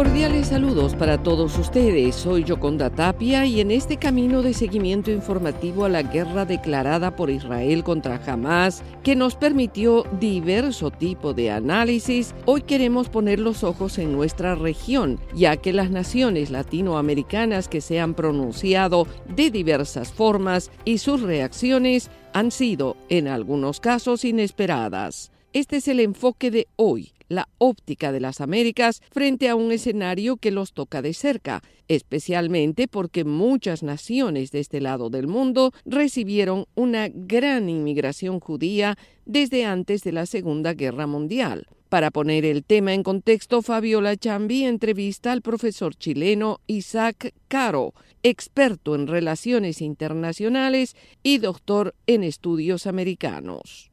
Cordiales 0.00 0.46
saludos 0.46 0.94
para 0.94 1.22
todos 1.22 1.58
ustedes. 1.58 2.14
Soy 2.14 2.42
Yoconda 2.42 2.88
Tapia 2.88 3.44
y 3.44 3.60
en 3.60 3.70
este 3.70 3.98
camino 3.98 4.40
de 4.40 4.54
seguimiento 4.54 5.10
informativo 5.10 5.84
a 5.84 5.90
la 5.90 6.00
guerra 6.02 6.46
declarada 6.46 7.16
por 7.16 7.28
Israel 7.28 7.84
contra 7.84 8.18
Hamas, 8.24 8.82
que 9.02 9.14
nos 9.14 9.34
permitió 9.34 10.04
diverso 10.18 10.90
tipo 10.90 11.34
de 11.34 11.50
análisis, 11.50 12.34
hoy 12.46 12.62
queremos 12.62 13.10
poner 13.10 13.40
los 13.40 13.62
ojos 13.62 13.98
en 13.98 14.12
nuestra 14.12 14.54
región, 14.54 15.20
ya 15.34 15.58
que 15.58 15.74
las 15.74 15.90
naciones 15.90 16.48
latinoamericanas 16.48 17.68
que 17.68 17.82
se 17.82 18.00
han 18.00 18.14
pronunciado 18.14 19.06
de 19.28 19.50
diversas 19.50 20.14
formas 20.14 20.70
y 20.86 20.96
sus 20.96 21.20
reacciones 21.20 22.10
han 22.32 22.52
sido, 22.52 22.96
en 23.10 23.28
algunos 23.28 23.80
casos, 23.80 24.24
inesperadas. 24.24 25.30
Este 25.52 25.76
es 25.76 25.88
el 25.88 26.00
enfoque 26.00 26.50
de 26.50 26.68
hoy 26.76 27.12
la 27.30 27.48
óptica 27.56 28.12
de 28.12 28.20
las 28.20 28.42
Américas 28.42 29.00
frente 29.10 29.48
a 29.48 29.54
un 29.54 29.72
escenario 29.72 30.36
que 30.36 30.50
los 30.50 30.74
toca 30.74 31.00
de 31.00 31.14
cerca, 31.14 31.62
especialmente 31.88 32.88
porque 32.88 33.24
muchas 33.24 33.82
naciones 33.82 34.50
de 34.50 34.60
este 34.60 34.82
lado 34.82 35.08
del 35.08 35.28
mundo 35.28 35.72
recibieron 35.86 36.66
una 36.74 37.08
gran 37.08 37.70
inmigración 37.70 38.40
judía 38.40 38.98
desde 39.24 39.64
antes 39.64 40.02
de 40.02 40.12
la 40.12 40.26
Segunda 40.26 40.74
Guerra 40.74 41.06
Mundial. 41.06 41.66
Para 41.88 42.10
poner 42.10 42.44
el 42.44 42.64
tema 42.64 42.94
en 42.94 43.02
contexto, 43.02 43.62
Fabiola 43.62 44.16
Chambi 44.16 44.64
entrevista 44.64 45.32
al 45.32 45.40
profesor 45.42 45.94
chileno 45.94 46.60
Isaac 46.66 47.32
Caro, 47.48 47.94
experto 48.22 48.94
en 48.94 49.06
relaciones 49.06 49.80
internacionales 49.80 50.96
y 51.22 51.38
doctor 51.38 51.94
en 52.06 52.24
estudios 52.24 52.86
americanos. 52.86 53.89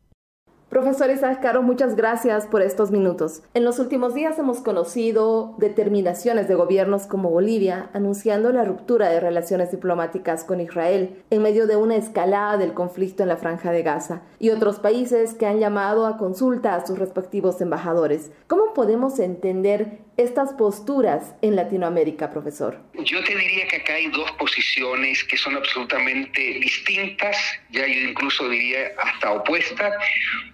Profesor 0.69 1.09
Isaac 1.09 1.41
Caro, 1.41 1.63
muchas 1.63 1.95
gracias 1.95 2.45
por 2.45 2.61
estos 2.61 2.91
minutos. 2.91 3.41
En 3.53 3.63
los 3.63 3.79
últimos 3.79 4.13
días 4.13 4.37
hemos 4.37 4.59
conocido 4.59 5.55
determinaciones 5.59 6.49
de 6.49 6.55
gobiernos 6.55 7.07
como 7.07 7.29
Bolivia 7.29 7.89
anunciando 7.93 8.51
la 8.51 8.65
ruptura 8.65 9.07
de 9.07 9.21
relaciones 9.21 9.71
diplomáticas 9.71 10.43
con 10.43 10.59
Israel 10.59 11.23
en 11.29 11.41
medio 11.41 11.67
de 11.67 11.77
una 11.77 11.95
escalada 11.95 12.57
del 12.57 12.73
conflicto 12.73 13.23
en 13.23 13.29
la 13.29 13.37
franja 13.37 13.71
de 13.71 13.81
Gaza 13.81 14.23
y 14.39 14.49
otros 14.49 14.79
países 14.79 15.35
que 15.35 15.45
han 15.45 15.59
llamado 15.59 16.05
a 16.05 16.17
consulta 16.17 16.75
a 16.75 16.85
sus 16.85 16.99
respectivos 16.99 17.61
embajadores. 17.61 18.31
¿Cómo 18.47 18.73
podemos 18.73 19.19
entender 19.19 19.99
estas 20.17 20.53
posturas 20.53 21.35
en 21.43 21.55
Latinoamérica, 21.55 22.31
profesor? 22.31 22.79
Yo 22.95 23.23
te 23.23 23.35
diría 23.35 23.67
que 23.67 23.77
acá 23.77 23.93
hay 23.93 24.07
dos 24.07 24.31
posiciones 24.33 25.23
que 25.23 25.37
son 25.37 25.55
absolutamente 25.55 26.41
distintas, 26.59 27.37
ya 27.69 27.85
yo 27.85 28.09
incluso 28.09 28.49
diría 28.49 28.91
hasta 28.97 29.31
opuestas. 29.31 29.93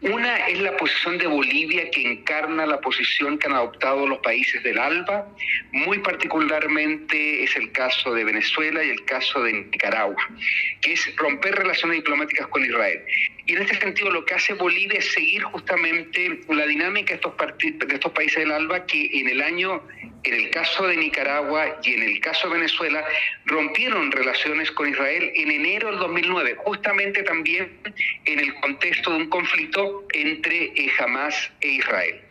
Una 0.02 0.48
es 0.48 0.60
la 0.60 0.76
posición 0.76 1.18
de 1.18 1.28
Bolivia 1.28 1.90
que 1.92 2.02
encarna 2.02 2.66
la 2.66 2.82
posición 2.82 3.38
que 3.38 3.48
han 3.48 3.54
adoptado 3.54 4.06
los 4.06 4.20
países 4.20 4.62
del 4.64 4.78
ALBA, 4.78 5.28
muy 5.72 6.00
particularmente 6.00 7.44
es 7.44 7.56
el 7.56 7.72
caso 7.72 8.14
de 8.14 8.26
Venezuela 8.26 8.84
y 8.84 8.90
el 8.90 9.06
caso 9.06 9.42
de 9.44 9.54
Nicaragua, 9.54 10.22
que 10.82 10.94
es 10.94 11.16
romper 11.16 11.56
relaciones 11.56 11.98
diplomáticas 11.98 12.48
con 12.48 12.66
Israel. 12.66 13.02
Y 13.46 13.54
en 13.54 13.62
este 13.62 13.78
sentido 13.78 14.10
lo 14.10 14.24
que 14.24 14.36
hace 14.36 14.54
Bolivia 14.54 15.00
es 15.00 15.12
seguir 15.12 15.44
justamente 15.44 16.40
la 16.48 16.66
dinámica 16.66 17.10
de 17.10 17.16
estos, 17.16 17.34
de 17.88 17.94
estos 17.94 18.12
países 18.14 18.38
del 18.38 18.52
ALBA 18.52 18.86
que 18.86 19.10
en 19.20 19.28
el 19.28 19.42
año, 19.42 19.84
en 20.24 20.34
el 20.34 20.50
caso 20.50 20.88
de 20.88 20.96
Nicaragua 20.96 21.78
y 21.84 21.94
en 21.94 22.04
el 22.04 22.20
caso 22.22 22.48
de 22.48 22.56
Venezuela, 22.56 23.04
rompieron 23.46 24.12
relaciones 24.14 24.72
con 24.72 24.88
Israel 24.88 25.30
en 25.36 25.52
enero 25.52 25.90
del 25.90 26.00
2009, 26.00 26.56
justamente 26.60 27.22
también 27.24 27.70
en 28.24 28.40
el 28.40 28.54
contexto 28.56 29.12
de 29.12 29.18
un 29.18 29.30
conflicto 29.30 30.08
entre 30.14 30.66
eh, 30.76 30.92
Hamas 31.00 31.52
e 31.60 31.68
Israel. 31.68 32.22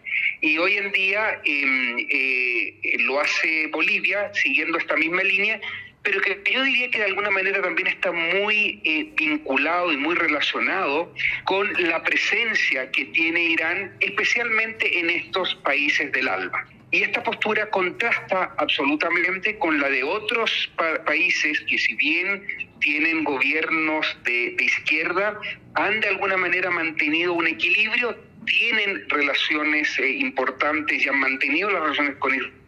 Y 0.40 0.56
hoy 0.58 0.76
en 0.76 0.92
día 0.92 1.40
em, 1.44 2.06
eh, 2.08 2.74
lo 3.00 3.20
hace 3.20 3.66
Bolivia 3.68 4.32
siguiendo 4.34 4.78
esta 4.78 4.96
misma 4.96 5.22
línea 5.22 5.60
pero 6.02 6.20
que 6.20 6.42
yo 6.52 6.62
diría 6.64 6.90
que 6.90 6.98
de 6.98 7.04
alguna 7.04 7.30
manera 7.30 7.62
también 7.62 7.88
está 7.88 8.10
muy 8.10 8.80
eh, 8.84 9.12
vinculado 9.14 9.92
y 9.92 9.96
muy 9.96 10.14
relacionado 10.14 11.12
con 11.44 11.72
la 11.84 12.02
presencia 12.02 12.90
que 12.90 13.04
tiene 13.06 13.44
Irán, 13.44 13.92
especialmente 14.00 14.98
en 14.98 15.10
estos 15.10 15.54
países 15.56 16.10
del 16.12 16.28
ALBA. 16.28 16.66
Y 16.90 17.02
esta 17.02 17.22
postura 17.22 17.70
contrasta 17.70 18.52
absolutamente 18.58 19.56
con 19.58 19.80
la 19.80 19.88
de 19.88 20.02
otros 20.02 20.70
países 21.06 21.60
que 21.62 21.78
si 21.78 21.94
bien 21.94 22.44
tienen 22.80 23.24
gobiernos 23.24 24.06
de, 24.24 24.56
izquierda, 24.58 25.40
han 25.74 26.00
de 26.00 26.08
alguna 26.08 26.36
manera 26.36 26.68
mantenido 26.70 27.32
un 27.32 27.46
equilibrio, 27.46 28.14
tienen 28.44 29.08
relaciones 29.08 29.98
eh, 30.00 30.10
importantes 30.10 31.06
y 31.06 31.08
han 31.08 31.20
mantenido 31.20 31.70
las 31.70 31.80
relaciones 31.80 32.16
con 32.16 32.34
Israel 32.34 32.61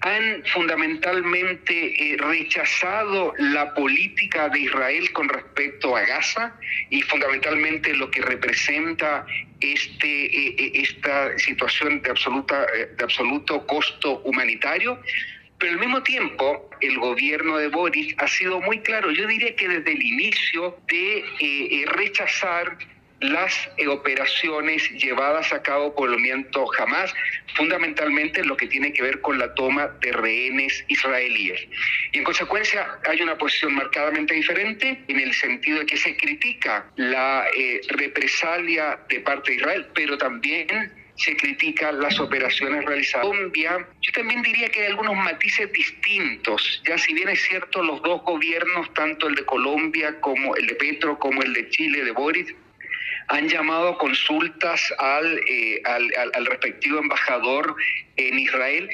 han 0.00 0.44
fundamentalmente 0.52 1.72
eh, 1.72 2.16
rechazado 2.18 3.32
la 3.38 3.72
política 3.74 4.50
de 4.50 4.60
Israel 4.60 5.10
con 5.12 5.28
respecto 5.30 5.96
a 5.96 6.02
Gaza 6.02 6.54
y 6.90 7.00
fundamentalmente 7.02 7.94
lo 7.94 8.10
que 8.10 8.20
representa 8.20 9.24
este, 9.60 10.26
eh, 10.26 10.56
eh, 10.58 10.72
esta 10.74 11.38
situación 11.38 12.02
de, 12.02 12.10
absoluta, 12.10 12.66
de 12.66 13.02
absoluto 13.04 13.66
costo 13.66 14.20
humanitario. 14.24 15.00
Pero 15.56 15.72
al 15.72 15.78
mismo 15.78 16.02
tiempo, 16.02 16.68
el 16.82 16.98
gobierno 16.98 17.56
de 17.56 17.68
Boris 17.68 18.14
ha 18.18 18.28
sido 18.28 18.60
muy 18.60 18.80
claro, 18.80 19.10
yo 19.10 19.26
diría 19.26 19.56
que 19.56 19.68
desde 19.68 19.92
el 19.92 20.02
inicio, 20.02 20.76
de 20.88 21.84
rechazar 21.96 22.76
las 23.20 23.70
operaciones 23.88 24.90
llevadas 24.90 25.52
a 25.52 25.62
cabo 25.62 25.94
por 25.94 26.10
el 26.10 26.16
movimiento 26.16 26.66
Hamas, 26.78 27.14
fundamentalmente 27.54 28.44
lo 28.44 28.56
que 28.56 28.66
tiene 28.66 28.92
que 28.92 29.02
ver 29.02 29.20
con 29.20 29.38
la 29.38 29.54
toma 29.54 29.88
de 30.00 30.12
rehenes 30.12 30.84
israelíes. 30.88 31.66
Y 32.12 32.18
en 32.18 32.24
consecuencia 32.24 32.98
hay 33.08 33.22
una 33.22 33.36
posición 33.38 33.74
marcadamente 33.74 34.34
diferente 34.34 35.02
en 35.08 35.20
el 35.20 35.32
sentido 35.32 35.80
de 35.80 35.86
que 35.86 35.96
se 35.96 36.16
critica 36.16 36.90
la 36.96 37.46
eh, 37.56 37.80
represalia 37.88 38.98
de 39.08 39.20
parte 39.20 39.52
de 39.52 39.56
Israel, 39.58 39.86
pero 39.94 40.18
también 40.18 40.92
se 41.16 41.36
critica 41.36 41.92
las 41.92 42.18
operaciones 42.18 42.84
realizadas 42.84 43.26
Colombia. 43.26 43.86
Yo 44.00 44.12
también 44.12 44.42
diría 44.42 44.68
que 44.68 44.82
hay 44.82 44.86
algunos 44.88 45.16
matices 45.16 45.72
distintos, 45.72 46.82
ya 46.86 46.98
si 46.98 47.14
bien 47.14 47.28
es 47.28 47.42
cierto 47.42 47.82
los 47.82 48.02
dos 48.02 48.22
gobiernos, 48.22 48.92
tanto 48.94 49.28
el 49.28 49.34
de 49.34 49.44
Colombia 49.44 50.20
como 50.20 50.56
el 50.56 50.66
de 50.66 50.74
Petro, 50.74 51.18
como 51.18 51.42
el 51.42 51.52
de 51.52 51.68
Chile, 51.70 52.04
de 52.04 52.10
Boris, 52.10 52.54
han 53.28 53.48
llamado 53.48 53.96
consultas 53.98 54.92
eh, 55.48 55.80
al, 55.84 56.10
al, 56.34 56.46
respectivo 56.46 56.98
embajador 56.98 57.74
en 58.16 58.38
Israel. 58.38 58.88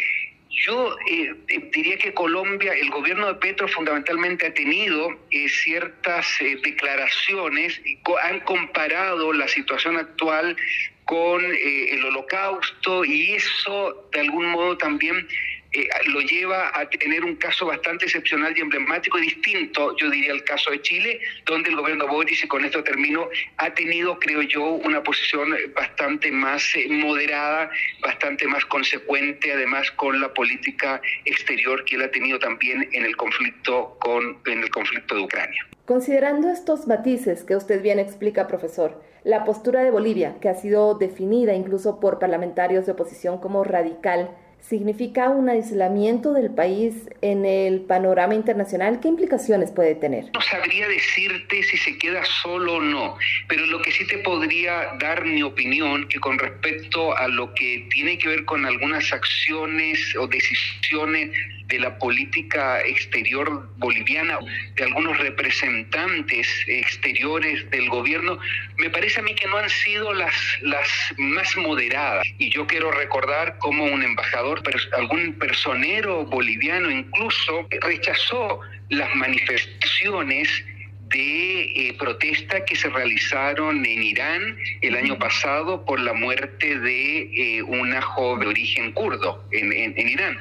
Yo 0.51 0.97
eh, 1.09 1.35
diría 1.73 1.97
que 1.97 2.13
Colombia, 2.13 2.73
el 2.73 2.91
gobierno 2.91 3.27
de 3.29 3.35
Petro 3.35 3.69
fundamentalmente 3.69 4.47
ha 4.47 4.55
tenido 4.55 5.11
eh, 5.31 5.49
ciertas 5.49 6.27
declaraciones, 6.63 7.81
han 8.23 8.41
comparado 8.41 9.33
la 9.33 9.49
situación 9.49 9.97
actual 9.97 10.57
con 11.05 11.45
el 11.45 12.05
holocausto 12.05 13.05
y 13.05 13.33
eso 13.33 14.09
de 14.13 14.21
algún 14.21 14.47
modo 14.47 14.77
también 14.79 15.27
eh, 15.73 15.89
lo 16.07 16.21
lleva 16.21 16.73
a 16.75 16.89
tener 16.89 17.25
un 17.25 17.37
caso 17.37 17.67
bastante 17.67 18.07
excepcional 18.07 18.57
y 18.57 18.61
emblemático 18.61 19.19
y 19.19 19.23
distinto, 19.23 19.97
yo 19.97 20.11
diría, 20.11 20.33
al 20.33 20.43
caso 20.45 20.71
de 20.71 20.83
Chile, 20.83 21.21
donde 21.47 21.71
el 21.71 21.77
gobierno 21.77 22.09
Boris, 22.09 22.43
y 22.43 22.49
con 22.49 22.65
esto 22.65 22.83
termino, 22.83 23.29
ha 23.59 23.73
tenido, 23.73 24.19
creo 24.19 24.43
yo, 24.43 24.65
una 24.65 25.03
posición 25.03 25.55
bastante 25.75 26.33
más 26.33 26.75
eh, 26.75 26.89
moderada, 26.89 27.71
bastante 28.03 28.47
más 28.47 28.65
consecuente, 28.65 29.53
además 29.53 29.91
con 29.93 30.21
la 30.21 30.33
política 30.35 31.01
exterior 31.25 31.85
que 31.85 31.97
él 31.97 32.03
ha 32.03 32.11
tenido 32.11 32.39
también 32.39 32.89
en 32.93 33.05
el 33.05 33.17
conflicto, 33.17 33.97
con, 34.01 34.39
en 34.47 34.61
el 34.61 34.71
conflicto 34.71 35.15
de 35.15 35.23
Ucrania. 35.23 35.67
Considerando 35.87 36.51
estos 36.51 36.87
matices 36.87 37.43
que 37.43 37.57
usted 37.57 37.83
bien 37.83 37.99
explica, 37.99 38.47
profesor, 38.47 39.03
la 39.25 39.45
postura 39.45 39.83
de 39.83 39.91
Bolivia, 39.91 40.37
que 40.41 40.49
ha 40.49 40.55
sido 40.55 40.95
definida 40.95 41.55
incluso 41.55 42.01
por 42.01 42.19
parlamentarios 42.19 42.87
de 42.87 42.93
oposición 42.93 43.39
como 43.39 43.65
radical, 43.65 44.31
significa 44.61 45.31
un 45.31 45.49
aislamiento 45.49 46.33
del 46.33 46.51
país 46.51 47.09
en 47.23 47.45
el 47.45 47.81
panorama 47.81 48.35
internacional? 48.35 49.01
¿Qué 49.01 49.09
implicaciones 49.09 49.71
puede 49.71 49.95
tener? 49.95 50.27
No 50.35 50.41
sabría 50.41 50.89
decirte 50.89 51.63
si 51.63 51.77
se 51.77 51.99
queda 51.99 52.23
solo 52.43 52.75
o 52.75 52.81
no, 52.81 53.17
pero 53.49 53.67
lo 53.67 53.81
que 53.83 53.91
sí 53.91 54.07
te 54.07 54.19
podría 54.19 54.97
dar 55.01 55.25
mi 55.25 55.43
opinión, 55.43 56.09
que 56.09 56.21
con 56.21 56.39
respecto 56.39 57.17
a 57.17 57.29
lo 57.29 57.53
que 57.55 57.87
tiene 57.91 58.19
que 58.19 58.29
ver 58.29 58.45
con 58.45 58.65
algunas 58.65 59.13
acciones 59.13 60.15
o 60.17 60.27
decisiones 60.27 61.31
de 61.71 61.79
la 61.79 61.97
política 61.99 62.81
exterior 62.81 63.69
boliviana, 63.79 64.39
de 64.75 64.85
algunos 64.85 65.17
representantes 65.19 66.47
exteriores 66.67 67.69
del 67.71 67.89
gobierno, 67.89 68.39
me 68.77 68.91
parece 68.91 69.21
a 69.21 69.23
mí 69.23 69.35
que 69.35 69.47
no 69.47 69.57
han 69.57 69.71
sido 69.71 70.13
las, 70.13 70.35
las 70.63 70.89
más 71.17 71.57
moderadas. 71.57 72.27
Y 72.39 72.51
yo 72.51 72.67
quiero 72.67 72.91
recordar 72.91 73.57
cómo 73.59 73.85
un 73.85 74.03
embajador, 74.03 74.63
algún 74.97 75.33
personero 75.35 76.25
boliviano 76.27 76.91
incluso, 76.91 77.67
rechazó 77.81 78.61
las 78.89 79.15
manifestaciones 79.15 80.65
de 81.11 81.63
eh, 81.63 81.95
protesta 81.99 82.65
que 82.65 82.77
se 82.77 82.89
realizaron 82.89 83.85
en 83.85 84.03
Irán 84.03 84.57
el 84.81 84.97
año 84.97 85.19
pasado 85.19 85.85
por 85.85 86.01
la 86.01 86.13
muerte 86.13 86.79
de 86.79 87.57
eh, 87.59 87.63
una 87.63 88.01
joven 88.01 88.41
de 88.41 88.47
origen 88.47 88.93
kurdo 88.93 89.45
en, 89.51 89.73
en 89.73 90.09
Irán. 90.09 90.39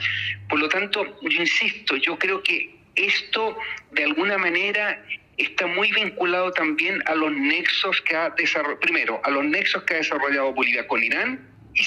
Por 0.48 0.60
lo 0.60 0.69
tanto, 0.69 1.06
yo 1.21 1.42
insisto, 1.42 1.95
yo 1.98 2.18
creo 2.18 2.42
que 2.44 2.75
esto 2.95 3.57
de 3.92 4.04
alguna 4.04 4.38
manera 4.38 5.04
está 5.38 5.66
muy 5.68 5.92
vinculado 5.92 6.51
también 6.51 7.01
a 7.06 7.15
los 7.15 7.31
nexos 7.31 8.01
que 8.01 8.15
ha 8.15 8.30
desarrollado, 8.31 8.80
primero, 8.80 9.22
a 9.24 9.30
los 9.30 9.45
nexos 9.45 9.83
que 9.83 9.95
ha 9.95 9.98
desarrollado 9.98 10.54
Bolivia 10.54 10.88
con 10.88 11.01
Irán 11.01 11.48
y 11.74 11.81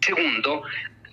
segundo, 0.00 0.62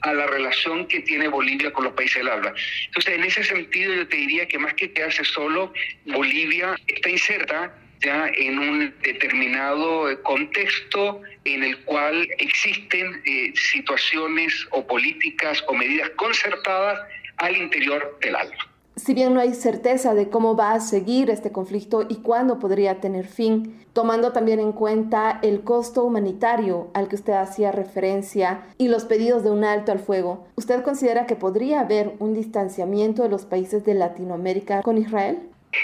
a 0.02 0.14
la 0.14 0.28
relación 0.28 0.88
que 0.88 1.02
tiene 1.02 1.28
Bolivia 1.28 1.72
con 1.72 1.86
los 1.86 1.94
países 1.94 2.18
del 2.18 2.30
habla. 2.30 2.54
Entonces, 2.88 3.14
en 3.14 3.24
ese 3.24 3.44
sentido, 3.44 3.94
yo 3.94 4.08
te 4.08 4.18
diría 4.18 4.48
que 4.48 4.58
más 4.60 4.74
que 4.74 4.92
quedarse 4.92 5.24
solo, 5.24 5.74
Bolivia 6.06 6.76
está 6.88 7.10
inserta 7.10 7.76
ya 8.02 8.28
en 8.36 8.58
un 8.58 8.94
determinado 9.02 10.10
eh, 10.10 10.20
contexto 10.24 11.22
en 11.46 11.64
el 11.64 11.78
cual 11.84 12.28
existen 12.40 13.22
eh, 13.26 13.54
situaciones 13.56 14.68
o 14.72 14.86
políticas 14.86 15.64
o 15.68 15.74
medidas 15.74 16.10
concertadas 16.12 17.00
al 17.38 17.56
interior 17.56 18.18
del 18.22 18.36
alma. 18.36 18.71
Si 18.98 19.14
bien 19.14 19.34
no 19.34 19.40
hay 19.40 19.54
certeza 19.54 20.14
de 20.14 20.30
cómo 20.30 20.56
va 20.56 20.74
a 20.74 20.82
seguir 20.82 21.30
este 21.30 21.52
conflicto 21.52 22.06
y 22.10 22.18
cuándo 22.18 22.60
podría 22.60 23.00
tener 23.00 23.26
fin, 23.26 23.82
tomando 23.94 24.34
también 24.34 24.60
en 24.60 24.74
cuenta 24.74 25.40
el 25.42 25.62
costo 25.62 26.04
humanitario 26.04 26.90
al 26.94 27.08
que 27.08 27.16
usted 27.16 27.34
hacía 27.34 27.72
referencia 27.72 28.66
y 28.78 28.90
los 28.90 29.06
pedidos 29.06 29.44
de 29.44 29.52
un 29.52 29.64
alto 29.64 29.94
al 29.94 30.00
fuego, 30.00 30.46
¿usted 30.56 30.84
considera 30.84 31.26
que 31.26 31.38
podría 31.38 31.80
haber 31.80 32.14
un 32.20 32.34
distanciamiento 32.34 33.24
de 33.24 33.30
los 33.30 33.46
países 33.46 33.86
de 33.86 33.94
Latinoamérica 33.94 34.82
con 34.82 34.98
Israel? 34.98 35.40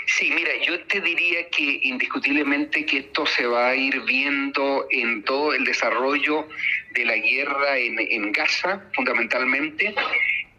Sí, 0.05 0.29
mira, 0.35 0.51
yo 0.65 0.79
te 0.87 0.99
diría 0.99 1.49
que 1.49 1.79
indiscutiblemente 1.83 2.85
que 2.85 2.99
esto 2.99 3.25
se 3.25 3.45
va 3.45 3.69
a 3.69 3.75
ir 3.75 4.01
viendo 4.03 4.85
en 4.91 5.23
todo 5.23 5.53
el 5.53 5.63
desarrollo 5.63 6.45
de 6.93 7.05
la 7.05 7.15
guerra 7.15 7.77
en, 7.77 7.97
en 7.99 8.31
Gaza, 8.33 8.83
fundamentalmente. 8.93 9.95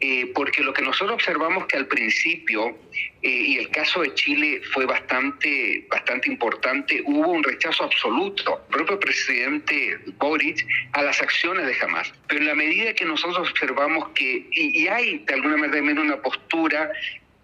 Eh, 0.00 0.30
porque 0.32 0.62
lo 0.62 0.72
que 0.72 0.82
nosotros 0.82 1.14
observamos 1.14 1.66
que 1.66 1.76
al 1.76 1.86
principio, 1.86 2.78
eh, 3.20 3.28
y 3.28 3.58
el 3.58 3.68
caso 3.70 4.02
de 4.02 4.14
Chile 4.14 4.62
fue 4.72 4.86
bastante, 4.86 5.84
bastante 5.90 6.30
importante, 6.30 7.02
hubo 7.04 7.32
un 7.32 7.42
rechazo 7.42 7.82
absoluto, 7.82 8.64
el 8.68 8.76
propio 8.76 9.00
presidente 9.00 9.98
Boric, 10.18 10.64
a 10.92 11.02
las 11.02 11.20
acciones 11.20 11.66
de 11.66 11.74
Hamas. 11.82 12.12
Pero 12.28 12.42
en 12.42 12.46
la 12.46 12.54
medida 12.54 12.94
que 12.94 13.04
nosotros 13.04 13.50
observamos 13.50 14.10
que, 14.10 14.46
y, 14.52 14.82
y 14.82 14.86
hay 14.86 15.18
de 15.18 15.34
alguna 15.34 15.56
manera 15.56 16.00
una 16.00 16.22
postura 16.22 16.92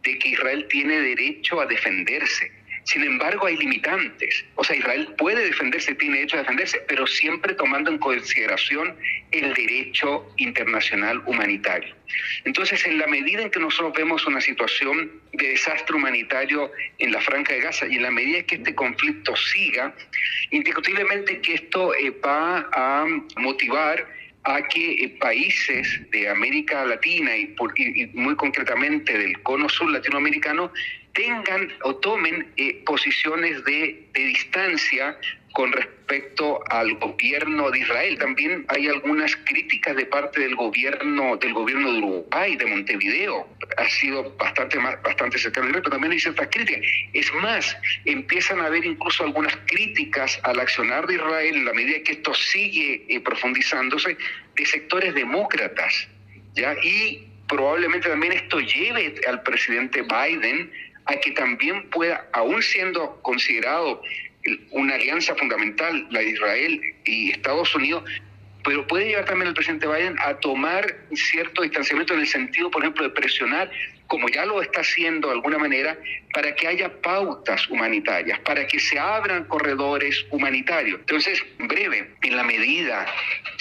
de 0.04 0.18
que 0.18 0.28
Israel 0.28 0.66
tiene 0.68 1.00
derecho 1.00 1.60
a 1.60 1.66
defenderse, 1.66 2.52
sin 2.84 3.02
embargo, 3.02 3.46
hay 3.46 3.56
limitantes. 3.56 4.44
O 4.56 4.64
sea, 4.64 4.76
Israel 4.76 5.08
puede 5.16 5.44
defenderse, 5.44 5.94
tiene 5.94 6.16
derecho 6.16 6.36
a 6.36 6.40
defenderse, 6.40 6.82
pero 6.86 7.06
siempre 7.06 7.54
tomando 7.54 7.90
en 7.90 7.98
consideración 7.98 8.96
el 9.30 9.54
derecho 9.54 10.26
internacional 10.36 11.22
humanitario. 11.26 11.94
Entonces, 12.44 12.84
en 12.86 12.98
la 12.98 13.06
medida 13.06 13.42
en 13.42 13.50
que 13.50 13.58
nosotros 13.58 13.94
vemos 13.96 14.26
una 14.26 14.40
situación 14.40 15.10
de 15.32 15.48
desastre 15.48 15.96
humanitario 15.96 16.70
en 16.98 17.12
la 17.12 17.20
Franja 17.20 17.54
de 17.54 17.60
Gaza 17.60 17.86
y 17.86 17.96
en 17.96 18.02
la 18.02 18.10
medida 18.10 18.38
en 18.38 18.46
que 18.46 18.56
este 18.56 18.74
conflicto 18.74 19.34
siga, 19.34 19.94
indiscutiblemente 20.50 21.40
que 21.40 21.54
esto 21.54 21.94
eh, 21.94 22.10
va 22.24 22.68
a 22.72 23.06
motivar 23.36 24.06
a 24.44 24.62
que 24.62 24.92
eh, 24.92 25.08
países 25.18 26.00
de 26.10 26.28
América 26.28 26.84
Latina 26.84 27.34
y, 27.36 27.54
y, 27.76 28.06
muy 28.08 28.36
concretamente 28.36 29.16
del 29.16 29.40
cono 29.42 29.68
sur 29.70 29.90
latinoamericano 29.90 30.70
tengan 31.14 31.72
o 31.82 31.96
tomen 31.96 32.52
eh, 32.56 32.82
posiciones 32.84 33.64
de, 33.64 34.08
de 34.12 34.20
distancia 34.20 35.16
con 35.54 35.70
respecto 35.72 36.60
al 36.68 36.94
gobierno 36.94 37.70
de 37.70 37.78
Israel. 37.78 38.18
También 38.18 38.66
hay 38.68 38.88
algunas 38.88 39.36
críticas 39.36 39.94
de 39.94 40.04
parte 40.04 40.40
del 40.40 40.56
gobierno 40.56 41.36
del 41.36 41.54
gobierno 41.54 41.92
de 41.92 41.98
Uruguay, 41.98 42.56
de 42.56 42.66
Montevideo. 42.66 43.48
Ha 43.76 43.88
sido 43.88 44.34
bastante 44.36 44.78
bastante 44.78 45.38
cercano, 45.38 45.68
pero 45.72 45.90
también 45.90 46.12
hay 46.12 46.18
ciertas 46.18 46.48
críticas. 46.50 46.84
Es 47.12 47.32
más, 47.34 47.76
empiezan 48.04 48.60
a 48.60 48.66
haber 48.66 48.84
incluso 48.84 49.22
algunas 49.22 49.56
críticas 49.66 50.40
al 50.42 50.58
accionar 50.58 51.06
de 51.06 51.14
Israel 51.14 51.54
en 51.54 51.64
la 51.64 51.72
medida 51.72 52.02
que 52.02 52.12
esto 52.12 52.34
sigue 52.34 53.04
eh, 53.08 53.20
profundizándose 53.20 54.16
de 54.56 54.66
sectores 54.66 55.14
demócratas, 55.14 56.08
¿ya? 56.54 56.74
Y 56.82 57.28
probablemente 57.48 58.08
también 58.08 58.32
esto 58.32 58.58
lleve 58.58 59.20
al 59.28 59.40
presidente 59.42 60.02
Biden 60.02 60.72
a 61.06 61.16
que 61.16 61.32
también 61.32 61.88
pueda, 61.90 62.26
aún 62.32 62.62
siendo 62.62 63.20
considerado 63.22 64.02
una 64.70 64.94
alianza 64.94 65.34
fundamental, 65.34 66.06
la 66.10 66.20
de 66.20 66.30
Israel 66.30 66.80
y 67.04 67.30
Estados 67.30 67.74
Unidos, 67.74 68.04
pero 68.64 68.86
puede 68.86 69.08
llevar 69.08 69.26
también 69.26 69.48
al 69.48 69.54
presidente 69.54 69.86
Biden 69.86 70.16
a 70.24 70.34
tomar 70.34 70.86
cierto 71.14 71.62
distanciamiento 71.62 72.14
en 72.14 72.20
el 72.20 72.26
sentido, 72.26 72.70
por 72.70 72.82
ejemplo, 72.82 73.04
de 73.04 73.10
presionar, 73.10 73.70
como 74.06 74.28
ya 74.28 74.44
lo 74.44 74.62
está 74.62 74.80
haciendo 74.80 75.28
de 75.28 75.34
alguna 75.34 75.58
manera, 75.58 75.98
para 76.32 76.54
que 76.54 76.66
haya 76.66 77.00
pautas 77.00 77.68
humanitarias, 77.70 78.38
para 78.40 78.66
que 78.66 78.78
se 78.78 78.98
abran 78.98 79.44
corredores 79.44 80.26
humanitarios. 80.30 81.00
Entonces, 81.00 81.42
breve, 81.58 82.14
en 82.22 82.36
la 82.36 82.42
medida 82.42 83.06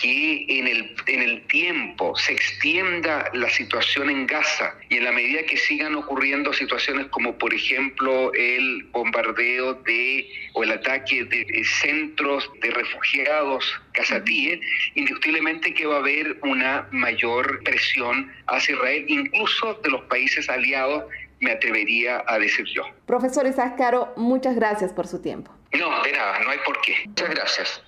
que 0.02 0.46
en 0.48 0.68
el, 0.68 0.96
en 1.08 1.22
el 1.22 1.48
tiempo 1.48 2.16
se 2.18 2.34
extienda 2.34 3.30
la 3.34 3.50
situación 3.50 4.10
en 4.10 4.28
Gaza 4.28 4.76
y 4.90 4.98
en 4.98 5.06
la 5.06 5.12
medida 5.12 5.44
que 5.44 5.58
sigan 5.58 5.96
ocurriendo 5.96 6.52
situaciones 6.52 7.08
como 7.08 7.38
por 7.38 7.54
ejemplo 7.54 8.32
el 8.34 8.84
bombardeo 8.92 9.76
de 9.76 10.28
o 10.54 10.64
el 10.64 10.72
ataque 10.72 11.24
de, 11.26 11.64
centros 11.82 12.50
de 12.62 12.72
refugiados 12.72 13.82
casatíes, 13.94 14.60
indiscutiblemente 14.96 15.74
que 15.74 15.86
va 15.86 15.96
a 15.96 16.00
haber 16.00 16.38
una 16.44 16.88
mayor 16.92 17.64
presión 17.64 18.32
hacia 18.48 18.76
Israel, 18.76 19.06
incluso 19.08 19.76
de 19.76 19.90
los 19.90 20.02
países 20.04 20.50
aliados, 20.50 21.06
me 21.40 21.52
atrevería 21.52 22.24
a 22.28 22.40
decir 22.40 22.66
yo. 22.66 22.84
Profesor 23.06 23.46
Isaac 23.46 23.78
Caro, 23.78 24.14
muchas 24.16 24.56
gracias 24.56 24.94
por 24.94 25.08
su 25.08 25.22
tiempo. 25.22 25.52
No, 25.74 26.04
de 26.04 26.12
nada, 26.12 26.40
no 26.40 26.50
hay 26.50 26.60
por 26.66 26.80
qué. 26.82 26.96
Muchas 27.06 27.30
gracias. 27.30 27.84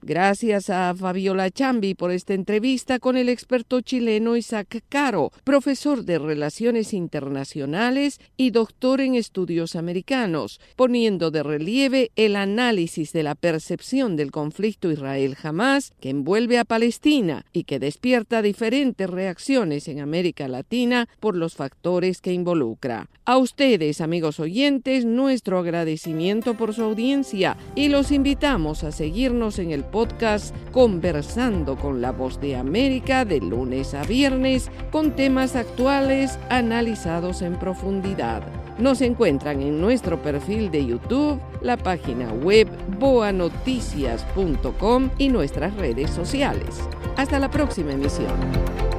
Gracias 0.00 0.70
a 0.70 0.94
Fabiola 0.94 1.50
Chambi 1.50 1.94
por 1.94 2.12
esta 2.12 2.32
entrevista 2.32 3.00
con 3.00 3.16
el 3.16 3.28
experto 3.28 3.80
chileno 3.80 4.36
Isaac 4.36 4.84
Caro, 4.88 5.32
profesor 5.42 6.04
de 6.04 6.20
Relaciones 6.20 6.94
Internacionales 6.94 8.20
y 8.36 8.50
doctor 8.50 9.00
en 9.00 9.16
Estudios 9.16 9.74
Americanos, 9.74 10.60
poniendo 10.76 11.32
de 11.32 11.42
relieve 11.42 12.12
el 12.14 12.36
análisis 12.36 13.12
de 13.12 13.24
la 13.24 13.34
percepción 13.34 14.14
del 14.14 14.30
conflicto 14.30 14.92
Israel-Jamás 14.92 15.92
que 16.00 16.10
envuelve 16.10 16.58
a 16.58 16.64
Palestina 16.64 17.44
y 17.52 17.64
que 17.64 17.80
despierta 17.80 18.40
diferentes 18.40 19.10
reacciones 19.10 19.88
en 19.88 19.98
América 19.98 20.46
Latina 20.46 21.08
por 21.18 21.34
los 21.34 21.56
factores 21.56 22.20
que 22.20 22.32
involucra. 22.32 23.10
A 23.24 23.36
ustedes, 23.36 24.00
amigos 24.00 24.38
oyentes, 24.38 25.04
nuestro 25.04 25.58
agradecimiento 25.58 26.54
por 26.54 26.72
su 26.72 26.82
audiencia 26.82 27.56
y 27.74 27.88
los 27.88 28.12
invitamos 28.12 28.84
a 28.84 28.92
seguirnos 28.92 29.58
en 29.58 29.72
el 29.72 29.87
podcast 29.90 30.54
Conversando 30.72 31.76
con 31.76 32.00
la 32.00 32.12
Voz 32.12 32.40
de 32.40 32.54
América 32.56 33.24
de 33.24 33.40
lunes 33.40 33.94
a 33.94 34.04
viernes 34.04 34.70
con 34.90 35.16
temas 35.16 35.56
actuales 35.56 36.38
analizados 36.50 37.42
en 37.42 37.56
profundidad. 37.56 38.42
Nos 38.78 39.00
encuentran 39.00 39.60
en 39.60 39.80
nuestro 39.80 40.22
perfil 40.22 40.70
de 40.70 40.86
YouTube, 40.86 41.40
la 41.62 41.76
página 41.76 42.32
web 42.32 42.68
boanoticias.com 42.98 45.10
y 45.18 45.28
nuestras 45.28 45.74
redes 45.76 46.10
sociales. 46.10 46.78
Hasta 47.16 47.40
la 47.40 47.50
próxima 47.50 47.92
emisión. 47.92 48.97